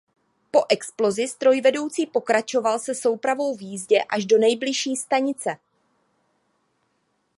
[0.51, 5.57] Po explozi strojvedoucí pokračoval se soupravou v jízdě až do nejbližší stanice.